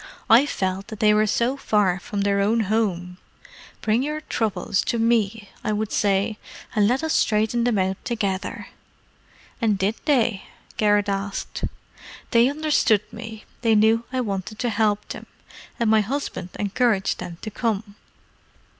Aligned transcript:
I 0.31 0.47
felt 0.47 0.87
that 0.87 0.99
they 0.99 1.13
were 1.13 1.27
so 1.27 1.55
far 1.55 1.99
from 1.99 2.21
their 2.21 2.39
own 2.39 2.61
homes. 2.61 3.19
'Bring 3.83 4.01
your 4.01 4.21
troubles 4.21 4.81
to 4.85 4.97
me,' 4.97 5.49
I 5.63 5.71
would 5.73 5.91
say, 5.91 6.39
'and 6.75 6.87
let 6.87 7.03
us 7.03 7.13
straighten 7.13 7.65
them 7.65 7.77
out 7.77 8.03
together.'" 8.03 8.69
"And 9.61 9.77
did 9.77 9.93
they?" 10.05 10.45
Garrett 10.77 11.07
asked. 11.07 11.65
"They 12.31 12.49
understood 12.49 13.03
me. 13.13 13.45
They 13.61 13.75
knew 13.75 14.03
I 14.11 14.21
wanted 14.21 14.57
to 14.57 14.69
help 14.71 15.07
them. 15.09 15.27
And 15.79 15.87
my 15.87 16.01
husband 16.01 16.49
encouraged 16.57 17.19
them 17.19 17.37
to 17.43 17.51
come." 17.51 17.93